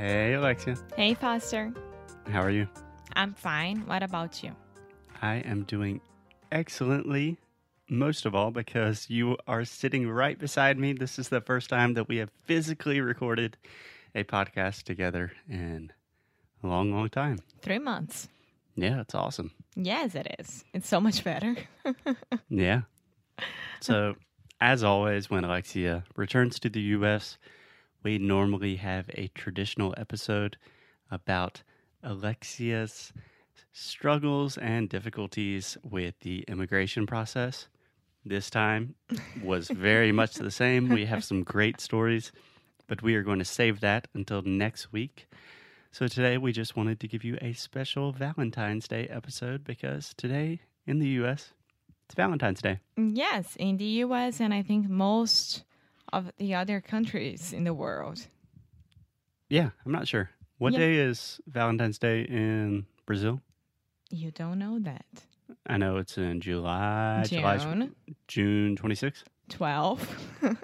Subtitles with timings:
[0.00, 0.78] Hey, Alexia.
[0.96, 1.74] Hey, Foster.
[2.26, 2.66] How are you?
[3.16, 3.86] I'm fine.
[3.86, 4.56] What about you?
[5.20, 6.00] I am doing
[6.50, 7.36] excellently,
[7.90, 10.94] most of all because you are sitting right beside me.
[10.94, 13.58] This is the first time that we have physically recorded
[14.14, 15.92] a podcast together in
[16.64, 17.40] a long, long time.
[17.60, 18.26] Three months.
[18.76, 19.50] Yeah, it's awesome.
[19.76, 20.64] Yes, it is.
[20.72, 21.56] It's so much better.
[22.48, 22.82] Yeah.
[23.80, 24.14] So,
[24.62, 27.36] as always, when Alexia returns to the U.S.,
[28.02, 30.56] we normally have a traditional episode
[31.10, 31.62] about
[32.02, 33.12] Alexia's
[33.72, 37.68] struggles and difficulties with the immigration process.
[38.24, 38.94] This time
[39.42, 40.88] was very much the same.
[40.88, 42.32] We have some great stories,
[42.86, 45.28] but we are going to save that until next week.
[45.92, 50.60] So today we just wanted to give you a special Valentine's Day episode because today
[50.86, 51.52] in the US
[52.06, 52.80] it's Valentine's Day.
[52.96, 55.64] yes, in the US and I think most
[56.12, 58.26] of the other countries in the world.
[59.48, 60.30] Yeah, I'm not sure.
[60.58, 60.78] What Yeah.
[60.80, 63.40] day is Valentine's Day in Brazil?
[64.10, 65.06] You don't know that.
[65.66, 67.94] I know it's in July, July, June
[68.28, 69.24] June 26th.
[69.48, 70.56] 12.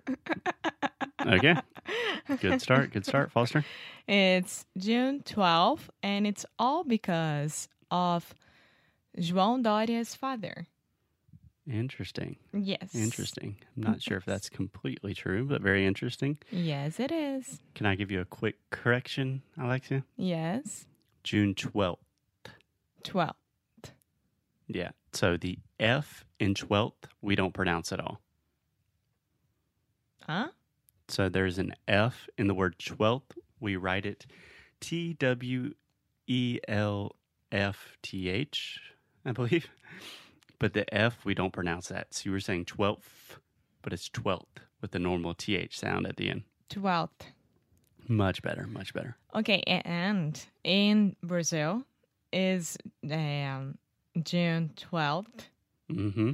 [1.27, 1.57] Okay.
[2.41, 2.93] good start.
[2.93, 3.65] Good start, Foster.
[4.07, 8.35] it's June 12, and it's all because of
[9.19, 10.67] João Doria's father.
[11.71, 12.37] Interesting.
[12.53, 12.95] Yes.
[12.95, 13.57] Interesting.
[13.77, 16.39] I'm not sure if that's completely true, but very interesting.
[16.51, 17.61] Yes, it is.
[17.75, 20.05] Can I give you a quick correction, Alexia?
[20.17, 20.87] Yes.
[21.25, 21.97] June 12th.
[23.03, 23.35] 12th.
[24.69, 24.91] Yeah.
[25.13, 28.21] So the F in 12th, we don't pronounce at all.
[30.23, 30.49] Huh?
[31.09, 33.37] So there's an F in the word 12th.
[33.61, 34.27] We write it
[34.81, 35.73] T W
[36.27, 37.17] E L
[37.51, 38.81] F T H,
[39.25, 39.69] I believe.
[40.59, 42.15] But the F, we don't pronounce that.
[42.15, 43.39] So you were saying 12th,
[43.83, 44.45] but it's 12th
[44.81, 46.43] with the normal TH sound at the end.
[46.71, 47.11] 12th.
[48.09, 49.17] Much better, much better.
[49.35, 51.83] Okay, and in Brazil
[52.33, 52.77] is
[53.11, 53.77] um,
[54.23, 55.27] June 12th
[55.91, 56.33] Mm-hmm.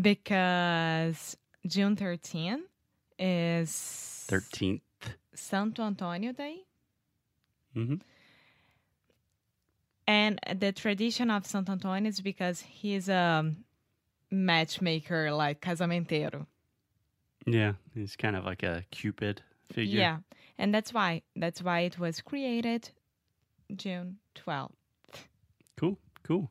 [0.00, 2.62] because June 13th
[3.18, 4.80] is 13th.
[5.34, 6.56] Santo Antonio Day.
[7.76, 7.96] Mm-hmm.
[10.10, 13.54] And the tradition of Santo Antonio is because he's a
[14.28, 16.46] matchmaker, like casamentero.
[17.46, 20.00] Yeah, he's kind of like a Cupid figure.
[20.00, 20.18] Yeah,
[20.58, 22.90] and that's why that's why it was created
[23.76, 24.72] June 12th.
[25.76, 26.50] Cool, cool.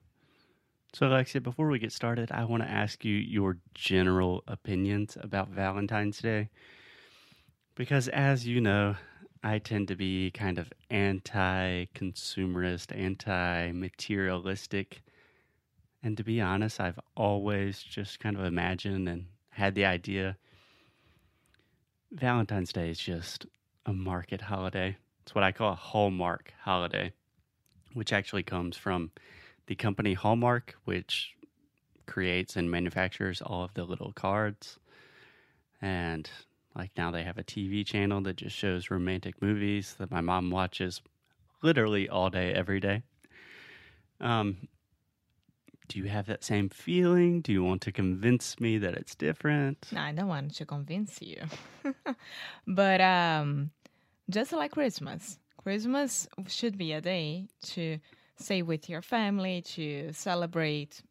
[0.94, 5.50] So, Alexia, before we get started, I want to ask you your general opinions about
[5.50, 6.47] Valentine's Day.
[7.76, 8.96] Because, as you know,
[9.44, 15.02] I tend to be kind of anti consumerist, anti materialistic.
[16.04, 20.38] And to be honest, I've always just kind of imagined and had the idea
[22.12, 23.46] Valentine's Day is just
[23.86, 24.98] a market holiday.
[25.22, 27.14] It's what I call a hallmark holiday,
[27.94, 29.12] which actually comes from
[29.68, 31.36] the company Hallmark, which
[32.08, 34.80] creates and manufactures all of the little cards.
[35.82, 36.30] And
[36.75, 40.52] like now they have a TV channel that just shows romantic movies that my mom
[40.52, 41.02] watches
[41.62, 43.03] literally all day, every day.
[44.22, 44.68] Um,
[45.88, 47.41] do you have that same feeling?
[47.41, 49.88] Do you want to convince me that it's different?
[49.91, 51.41] No, I don't want to convince you.
[52.68, 53.72] but um,
[54.29, 57.97] just like Christmas, Christmas should be a day to
[58.38, 61.02] stay with your family, to celebrate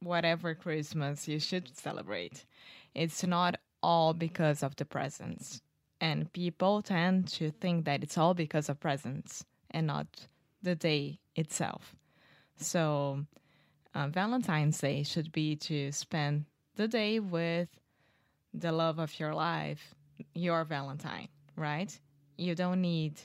[0.00, 2.44] whatever Christmas you should celebrate.
[2.94, 5.60] It's not all because of the presents.
[6.00, 10.06] And people tend to think that it's all because of presents and not
[10.62, 11.96] the day itself.
[12.56, 13.24] So,
[13.94, 16.44] uh, Valentine's Day should be to spend
[16.76, 17.68] the day with
[18.52, 19.94] the love of your life,
[20.34, 21.98] your Valentine, right?
[22.36, 23.20] You don't need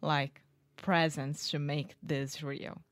[0.00, 0.42] like
[0.76, 2.82] presents to make this real.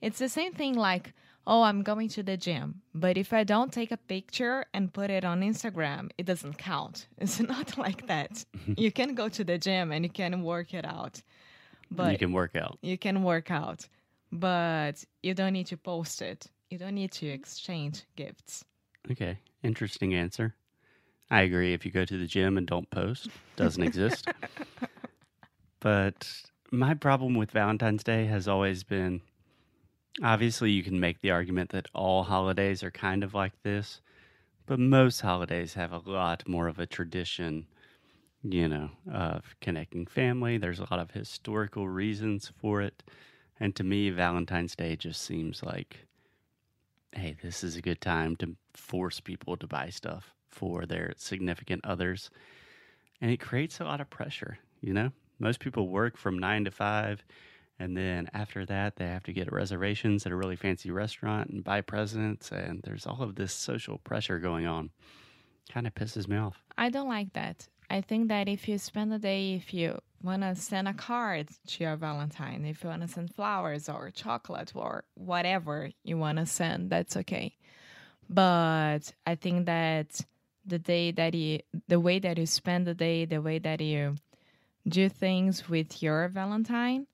[0.00, 1.14] It's the same thing like,
[1.46, 5.10] oh, I'm going to the gym, but if I don't take a picture and put
[5.10, 7.08] it on Instagram, it doesn't count.
[7.18, 8.44] It's not like that.
[8.76, 11.22] you can go to the gym and you can work it out,
[11.90, 12.78] but you can work out.
[12.82, 13.88] you can work out,
[14.30, 16.46] but you don't need to post it.
[16.70, 18.64] You don't need to exchange gifts.
[19.10, 20.54] Okay, interesting answer.
[21.30, 21.72] I agree.
[21.72, 24.28] If you go to the gym and don't post, it doesn't exist.
[25.82, 26.32] But
[26.70, 29.20] my problem with Valentine's Day has always been
[30.22, 34.00] obviously you can make the argument that all holidays are kind of like this,
[34.66, 37.66] but most holidays have a lot more of a tradition,
[38.42, 40.58] you know, of connecting family.
[40.58, 43.02] There's a lot of historical reasons for it.
[43.60, 46.06] And to me, Valentine's Day just seems like
[47.14, 51.84] hey, this is a good time to force people to buy stuff for their significant
[51.84, 52.30] others.
[53.20, 55.12] And it creates a lot of pressure, you know?
[55.38, 57.24] Most people work from nine to five,
[57.82, 61.64] and then after that, they have to get reservations at a really fancy restaurant and
[61.64, 62.52] buy presents.
[62.52, 64.90] And there's all of this social pressure going on.
[65.68, 66.62] Kind of pisses me off.
[66.78, 67.66] I don't like that.
[67.90, 71.48] I think that if you spend a day, if you want to send a card
[71.66, 76.38] to your Valentine, if you want to send flowers or chocolate or whatever you want
[76.38, 77.56] to send, that's okay.
[78.30, 80.20] But I think that
[80.64, 81.58] the day that you,
[81.88, 84.14] the way that you spend the day, the way that you
[84.86, 87.08] do things with your Valentine,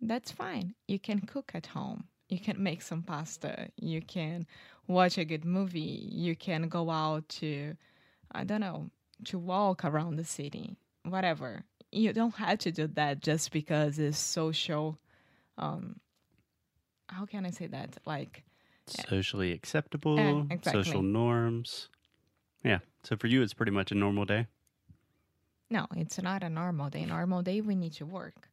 [0.00, 0.74] that's fine.
[0.86, 2.04] You can cook at home.
[2.28, 3.68] You can make some pasta.
[3.76, 4.46] You can
[4.86, 6.08] watch a good movie.
[6.12, 7.74] You can go out to,
[8.32, 8.90] I don't know,
[9.26, 11.64] to walk around the city, whatever.
[11.90, 14.98] You don't have to do that just because it's social.
[15.56, 16.00] Um,
[17.08, 17.96] how can I say that?
[18.04, 18.44] Like,
[18.86, 20.82] Socially acceptable, Yeah, exactly.
[20.84, 21.88] social norms.
[22.64, 22.78] Yeah.
[23.02, 24.46] So for you, it's pretty much a normal day.
[25.70, 27.04] no, it's not a normal day.
[27.04, 28.48] Normal day, we need to work.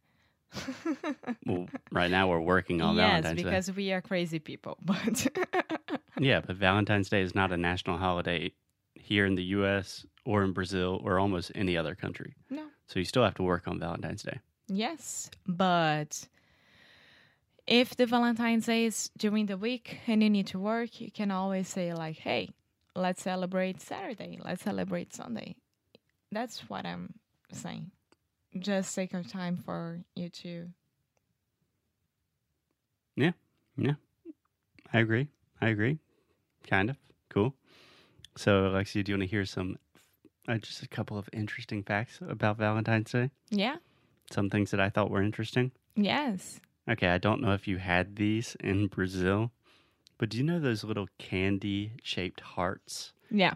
[1.45, 3.49] Well, right now we're working on yes, Valentine's Day.
[3.49, 4.77] Yes, because we are crazy people.
[4.85, 5.27] But
[6.19, 8.51] Yeah, but Valentine's Day is not a national holiday
[8.95, 10.05] here in the U.S.
[10.25, 12.33] or in Brazil or almost any other country.
[12.49, 14.39] no, So you still have to work on Valentine's Day.
[14.67, 16.27] Yes, but
[17.67, 21.31] if the Valentine's Day is during the week and you need to work, you can
[21.31, 22.49] always say like, "Hey,
[22.95, 24.39] let's celebrate Saturday.
[24.43, 25.55] Let's celebrate Sunday."
[26.31, 27.13] That's what I'm
[27.51, 27.91] saying.
[28.57, 30.69] Just sake of time for you to.
[33.15, 33.31] Yeah,
[33.77, 33.93] yeah,
[34.93, 35.29] I agree.
[35.61, 35.99] I agree.
[36.69, 36.97] Kind of.
[37.29, 37.53] Cool.
[38.37, 39.77] So, Alexia, do you want to hear some,
[40.47, 43.31] uh, just a couple of interesting facts about Valentine's Day?
[43.49, 43.77] Yeah.
[44.31, 45.71] Some things that I thought were interesting.
[45.95, 46.59] Yes.
[46.89, 49.51] Okay, I don't know if you had these in Brazil,
[50.17, 53.53] but do you know those little candy shaped hearts Yeah.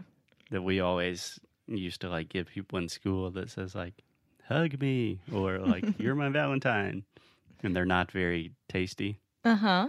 [0.50, 4.02] that we always used to like give people in school that says like
[4.50, 7.04] hug me or like you're my valentine
[7.62, 9.20] and they're not very tasty.
[9.44, 9.88] Uh huh.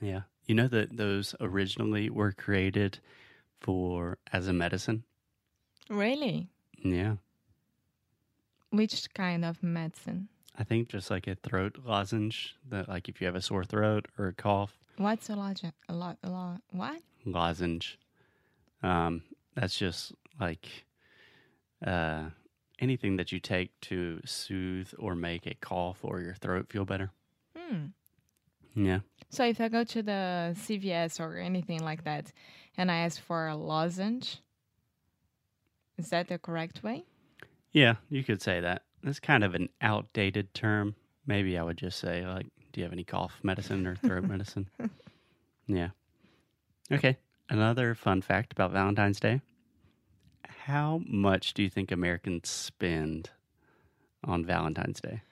[0.00, 0.22] Yeah.
[0.46, 2.98] You know that those originally were created
[3.60, 5.04] for as a medicine?
[5.88, 6.48] Really?
[6.84, 7.16] Yeah.
[8.70, 10.28] Which kind of medicine?
[10.58, 14.06] I think just like a throat lozenge that like if you have a sore throat
[14.18, 16.18] or a cough, What's a lozenge A lot?
[16.22, 16.60] A lot?
[16.70, 17.00] What?
[17.24, 17.98] lozenge.
[18.82, 19.22] Um,
[19.54, 20.66] that's just like
[21.86, 22.24] uh,
[22.82, 27.10] anything that you take to soothe or make a cough or your throat feel better.
[27.56, 27.86] Hmm.
[28.74, 29.00] Yeah.
[29.30, 32.32] So if I go to the CVS or anything like that
[32.76, 34.40] and I ask for a lozenge,
[35.96, 37.04] is that the correct way?
[37.72, 38.82] Yeah, you could say that.
[39.02, 40.94] That's kind of an outdated term.
[41.26, 44.68] Maybe I would just say, like, do you have any cough medicine or throat medicine?
[45.66, 45.90] Yeah.
[46.90, 47.16] Okay.
[47.48, 49.40] Another fun fact about Valentine's Day.
[50.66, 53.30] How much do you think Americans spend
[54.22, 55.22] on Valentine's Day?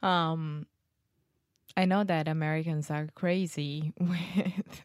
[0.00, 0.66] Um,
[1.76, 4.84] I know that Americans are crazy with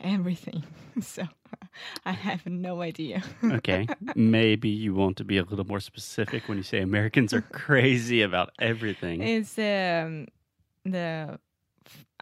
[0.00, 0.64] everything,
[1.00, 1.22] so
[2.04, 3.22] I have no idea.
[3.44, 3.86] Okay.
[4.16, 8.22] Maybe you want to be a little more specific when you say Americans are crazy
[8.22, 9.22] about everything.
[9.22, 10.26] It's um
[10.84, 11.38] the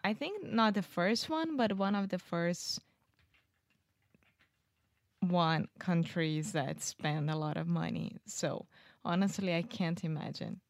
[0.05, 2.81] I think not the first one, but one of the first
[5.23, 8.17] one countries that spend a lot of money.
[8.27, 8.67] So
[9.05, 10.61] honestly, I can't imagine.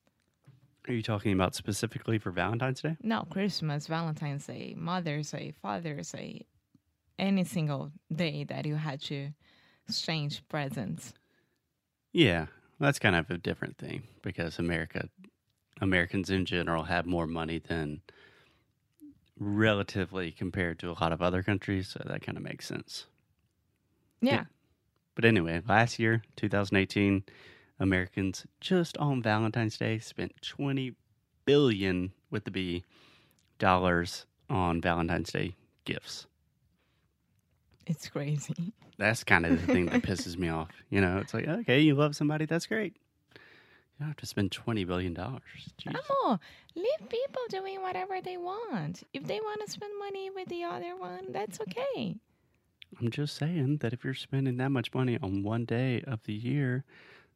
[0.89, 2.97] Are you talking about specifically for Valentine's Day?
[3.03, 6.45] No, Christmas, Valentine's Day, Mother's Day, Father's Day,
[7.19, 9.31] any single day that you had to
[9.89, 11.15] exchange presents.
[12.13, 12.47] Yeah,
[12.81, 15.09] that's kind of a different thing because America,
[15.81, 18.03] Americans in general have more money than
[19.39, 23.07] relatively compared to a lot of other countries, so that kind of makes sense.
[24.23, 24.45] Yeah.
[25.15, 27.25] But anyway, last year, 2018,
[27.79, 30.95] Americans just on Valentine's Day spent 20
[31.45, 32.85] billion with the B
[33.59, 36.27] dollars on Valentine's Day gifts.
[37.87, 38.73] It's crazy.
[38.99, 40.69] That's kind of the thing that pisses me off.
[40.89, 42.97] You know, it's like, okay, you love somebody, that's great.
[43.35, 43.41] You
[44.01, 45.15] don't have to spend $20 billion.
[45.15, 45.97] Jeez.
[46.11, 46.39] Oh,
[46.75, 49.03] leave people doing whatever they want.
[49.13, 52.17] If they want to spend money with the other one, that's okay.
[53.01, 56.33] I'm just saying that if you're spending that much money on one day of the
[56.33, 56.85] year,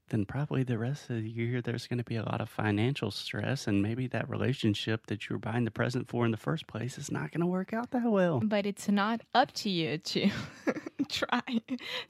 [0.08, 3.10] then probably the rest of the year there's going to be a lot of financial
[3.10, 6.66] stress, and maybe that relationship that you were buying the present for in the first
[6.66, 8.40] place is not going to work out that well.
[8.44, 10.30] But it's not up to you to
[11.08, 11.42] try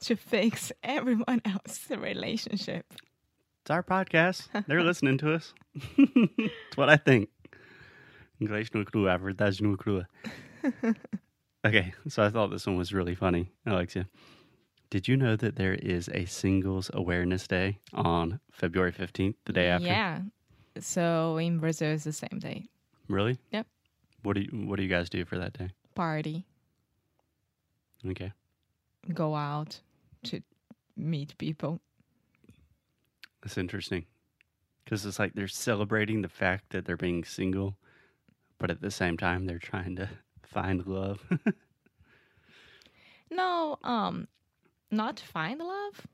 [0.01, 2.85] to fix everyone else's relationship.
[3.63, 4.47] It's our podcast.
[4.67, 5.53] They're listening to us.
[5.97, 7.29] It's what I think.
[11.63, 11.91] Inglês no crua, verdade no crua.
[11.91, 14.07] Okay, so I thought this one was really funny, Alexia.
[14.89, 19.67] Did you know that there is a Singles Awareness Day on February 15th, the day
[19.67, 19.87] after?
[19.87, 20.21] Yeah.
[20.79, 22.69] So in Brazil, it's the same day.
[23.09, 23.37] Really?
[23.51, 23.67] Yep.
[24.23, 25.69] What do you What do you guys do for that day?
[25.95, 26.45] Party,
[28.05, 28.31] Okay.
[29.13, 29.81] go out
[30.25, 30.41] to
[30.95, 31.81] meet people.
[33.41, 34.05] That's interesting.
[34.85, 37.77] Because it's like they're celebrating the fact that they're being single,
[38.57, 40.09] but at the same time, they're trying to
[40.47, 41.23] find love.
[43.29, 44.27] No, um,
[44.89, 46.07] not to find love,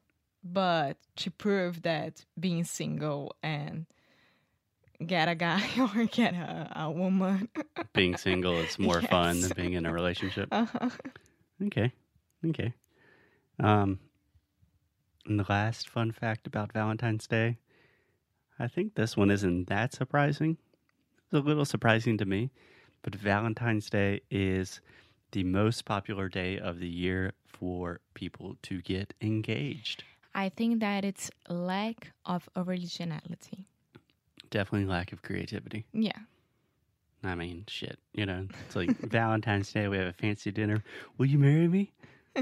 [0.43, 3.85] but to prove that being single and
[5.05, 5.61] get a guy
[5.95, 7.49] or get a, a woman.
[7.93, 10.49] being single is more fun than being in a relationship.
[10.51, 10.89] Uh-huh.
[11.65, 11.91] Okay.
[12.45, 12.73] Okay.
[13.59, 13.99] Um,
[15.25, 17.59] and the last fun fact about Valentine's Day,
[18.59, 20.57] I think this one isn't that surprising.
[21.23, 22.51] It's a little surprising to me,
[23.03, 24.81] but Valentine's Day is
[25.31, 30.03] the most popular day of the year for people to get engaged.
[30.33, 33.67] I think that it's lack of originality.
[34.49, 35.85] Definitely lack of creativity.
[35.93, 36.17] Yeah.
[37.23, 37.99] I mean, shit.
[38.13, 40.83] You know, it's like Valentine's Day, we have a fancy dinner.
[41.17, 41.91] Will you marry me?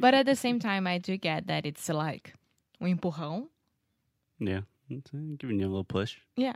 [0.00, 2.34] But at the same time, I do get that it's like
[2.80, 3.48] um empurrão.
[4.38, 4.60] Yeah.
[4.88, 6.18] It's, uh, giving you a little push.
[6.36, 6.54] Yeah.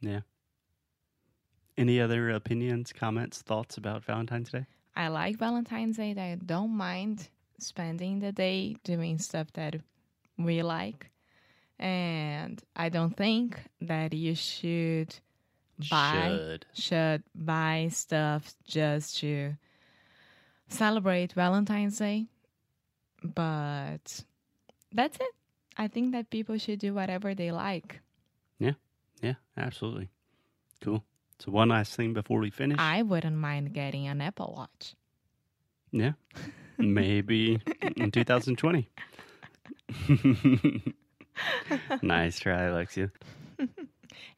[0.00, 0.20] Yeah.
[1.78, 4.66] Any other opinions, comments, thoughts about Valentine's Day?
[4.94, 6.14] I like Valentine's Day.
[6.16, 7.28] I don't mind
[7.58, 9.76] spending the day doing stuff that
[10.38, 11.10] we like.
[11.78, 15.14] And I don't think that you should
[15.90, 16.66] buy Should.
[16.72, 19.54] should buy stuff just to
[20.68, 22.26] celebrate Valentine's Day.
[23.22, 24.24] But
[24.92, 25.34] that's it.
[25.76, 28.00] I think that people should do whatever they like.
[28.58, 28.72] Yeah,
[29.22, 30.08] Yeah, absolutely.
[30.80, 31.04] Cool.
[31.38, 32.78] So one last thing before we finish.
[32.80, 34.94] I wouldn't mind getting an Apple Watch.
[35.92, 36.12] yeah.
[36.78, 37.58] Maybe
[37.96, 38.88] in 2020.
[42.02, 43.10] nice try, Alexia.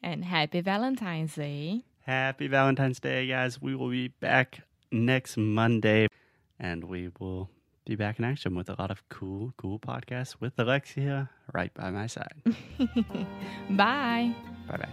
[0.03, 1.83] And happy Valentine's Day.
[2.07, 3.61] Happy Valentine's Day, guys.
[3.61, 4.61] We will be back
[4.93, 6.07] next Monday
[6.61, 7.51] and we will
[7.85, 11.91] be back in action with a lot of cool, cool podcasts with Alexia right by
[11.91, 12.43] my side.
[13.71, 14.33] Bye.
[14.69, 14.89] bye bye.